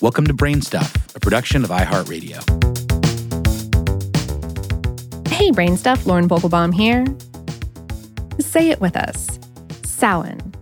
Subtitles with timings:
[0.00, 2.38] Welcome to BrainStuff, a production of iHeartRadio.
[5.26, 7.04] Hey, BrainStuff, Lauren Vogelbaum here.
[8.38, 9.40] Say it with us
[9.82, 10.54] Samhain.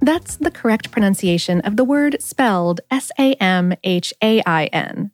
[0.00, 5.12] That's the correct pronunciation of the word spelled S A M H A I N.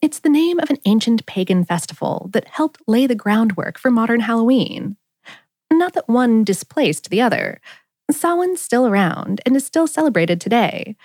[0.00, 4.20] It's the name of an ancient pagan festival that helped lay the groundwork for modern
[4.20, 4.96] Halloween.
[5.70, 7.60] Not that one displaced the other.
[8.10, 10.96] Samhain's still around and is still celebrated today.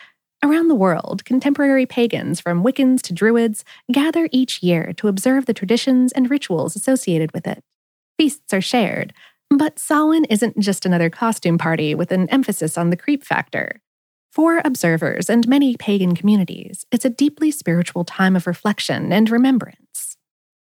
[0.45, 5.55] Around the world, contemporary pagans from Wiccans to Druids gather each year to observe the
[5.55, 7.63] traditions and rituals associated with it.
[8.19, 9.11] Feasts are shared,
[9.49, 13.81] but Samhain isn't just another costume party with an emphasis on the creep factor.
[14.31, 20.15] For observers and many pagan communities, it's a deeply spiritual time of reflection and remembrance.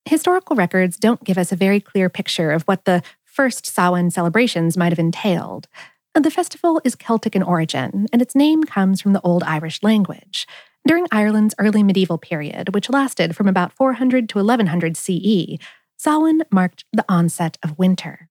[0.05, 4.77] Historical records don't give us a very clear picture of what the first Samhain celebrations
[4.77, 5.67] might have entailed.
[6.16, 10.45] The festival is Celtic in origin, and its name comes from the Old Irish language.
[10.86, 15.58] During Ireland's early medieval period, which lasted from about 400 to 1100 CE,
[15.97, 18.30] Samhain marked the onset of winter.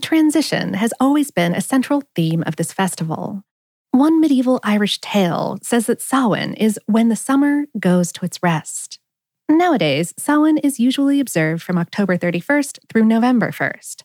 [0.00, 3.42] Transition has always been a central theme of this festival.
[3.90, 9.00] One medieval Irish tale says that Samhain is when the summer goes to its rest.
[9.48, 14.02] Nowadays, Samhain is usually observed from October 31st through November 1st.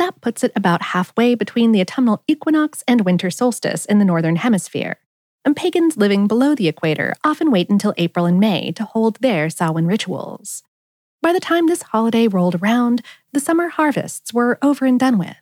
[0.00, 4.36] That puts it about halfway between the autumnal equinox and winter solstice in the Northern
[4.36, 4.96] Hemisphere.
[5.44, 9.50] And pagans living below the equator often wait until April and May to hold their
[9.50, 10.62] Samhain rituals.
[11.20, 13.02] By the time this holiday rolled around,
[13.34, 15.36] the summer harvests were over and done with.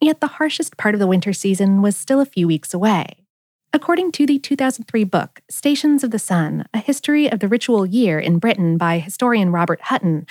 [0.00, 3.26] Yet the harshest part of the winter season was still a few weeks away.
[3.74, 8.18] According to the 2003 book, Stations of the Sun A History of the Ritual Year
[8.18, 10.26] in Britain by historian Robert Hutton,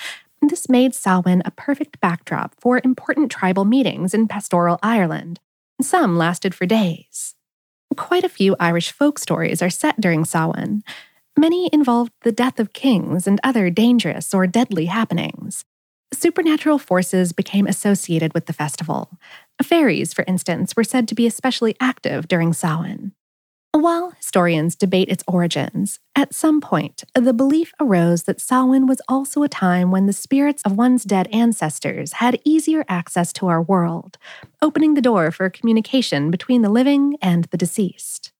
[0.48, 5.40] this made Samhain a perfect backdrop for important tribal meetings in pastoral Ireland.
[5.78, 7.34] and Some lasted for days.
[7.96, 10.82] Quite a few Irish folk stories are set during Samhain.
[11.38, 15.64] Many involved the death of kings and other dangerous or deadly happenings.
[16.12, 19.18] Supernatural forces became associated with the festival.
[19.62, 23.12] Fairies, for instance, were said to be especially active during Samhain.
[23.80, 29.42] While historians debate its origins, at some point, the belief arose that Samhain was also
[29.42, 34.18] a time when the spirits of one's dead ancestors had easier access to our world,
[34.60, 38.32] opening the door for communication between the living and the deceased.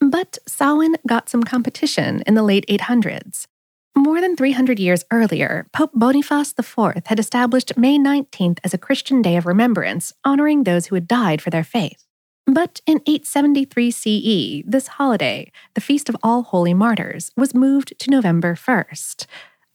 [0.00, 3.46] But Samhain got some competition in the late 800s.
[3.94, 9.20] More than 300 years earlier, Pope Boniface IV had established May 19th as a Christian
[9.20, 12.06] day of remembrance, honoring those who had died for their faith.
[12.46, 18.10] But in 873 CE, this holiday, the Feast of All Holy Martyrs, was moved to
[18.10, 19.26] November 1st.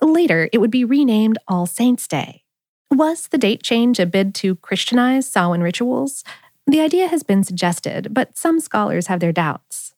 [0.01, 2.43] Later, it would be renamed All Saints' Day.
[2.91, 6.23] Was the date change a bid to Christianize Samhain rituals?
[6.67, 9.95] The idea has been suggested, but some scholars have their doubts.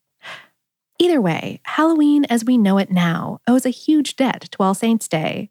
[0.98, 5.08] Either way, Halloween as we know it now owes a huge debt to All Saints'
[5.08, 5.50] Day.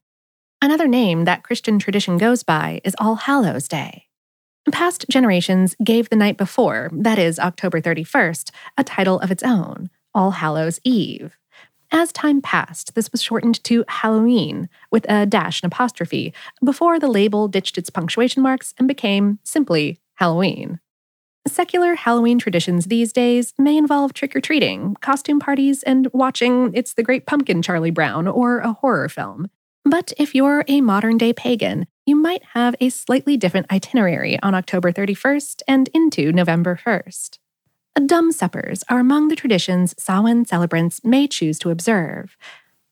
[0.62, 4.06] Another name that Christian tradition goes by is All Hallows' Day.
[4.70, 9.88] Past generations gave the night before, that is, October 31st, a title of its own,
[10.14, 11.36] All Hallows Eve.
[11.90, 16.32] As time passed, this was shortened to Halloween with a dash and apostrophe
[16.62, 20.78] before the label ditched its punctuation marks and became simply Halloween.
[21.48, 26.94] Secular Halloween traditions these days may involve trick or treating, costume parties, and watching It's
[26.94, 29.48] the Great Pumpkin Charlie Brown or a horror film.
[29.84, 34.52] But if you're a modern day pagan, you might have a slightly different itinerary on
[34.52, 37.38] October 31st and into November 1st.
[38.04, 42.36] Dumb suppers are among the traditions Samhain celebrants may choose to observe.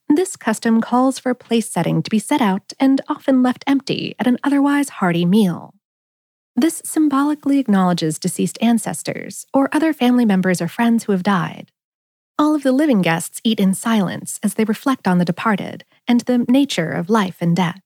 [0.09, 4.15] This custom calls for a place setting to be set out and often left empty
[4.21, 5.75] at an otherwise hearty meal.
[6.55, 11.73] This symbolically acknowledges deceased ancestors or other family members or friends who have died.
[12.39, 16.21] All of the living guests eat in silence as they reflect on the departed and
[16.21, 17.81] the nature of life and death.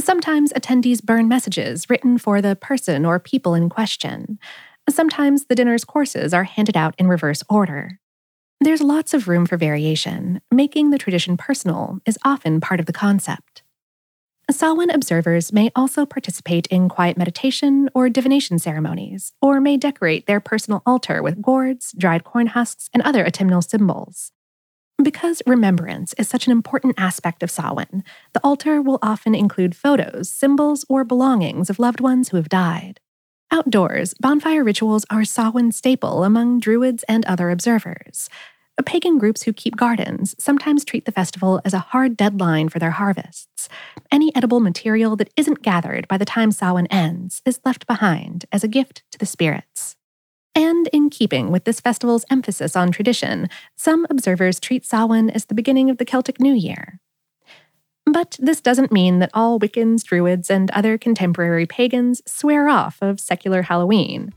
[0.00, 4.38] Sometimes attendees burn messages written for the person or people in question.
[4.88, 8.00] Sometimes the dinner's courses are handed out in reverse order.
[8.60, 10.40] There's lots of room for variation.
[10.50, 13.62] Making the tradition personal is often part of the concept.
[14.50, 20.40] Samhain observers may also participate in quiet meditation or divination ceremonies, or may decorate their
[20.40, 24.32] personal altar with gourds, dried corn husks, and other autumnal symbols.
[25.02, 28.04] Because remembrance is such an important aspect of Samhain,
[28.34, 33.00] the altar will often include photos, symbols, or belongings of loved ones who have died.
[33.50, 38.28] Outdoors, bonfire rituals are a Samhain staple among Druids and other observers.
[38.82, 42.92] Pagan groups who keep gardens sometimes treat the festival as a hard deadline for their
[42.92, 43.68] harvests.
[44.10, 48.64] Any edible material that isn't gathered by the time Samhain ends is left behind as
[48.64, 49.96] a gift to the spirits.
[51.20, 55.98] Keeping with this festival's emphasis on tradition, some observers treat Samhain as the beginning of
[55.98, 56.98] the Celtic New Year.
[58.06, 63.20] But this doesn't mean that all Wiccans, Druids, and other contemporary pagans swear off of
[63.20, 64.32] secular Halloween.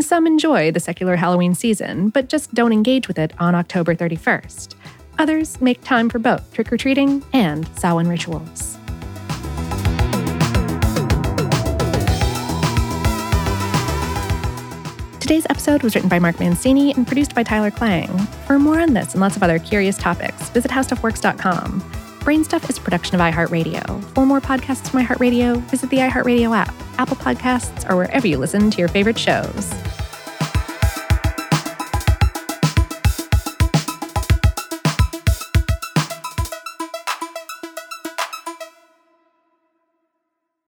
[0.00, 4.74] Some enjoy the secular Halloween season, but just don't engage with it on October 31st.
[5.18, 8.71] Others make time for both trick or treating and Samhain rituals.
[15.22, 18.08] Today's episode was written by Mark Mancini and produced by Tyler Klang.
[18.48, 21.80] For more on this and lots of other curious topics, visit howstuffworks.com.
[22.18, 24.02] BrainStuff is a production of iHeartRadio.
[24.14, 28.68] For more podcasts from iHeartRadio, visit the iHeartRadio app, Apple Podcasts, or wherever you listen
[28.72, 29.72] to your favorite shows.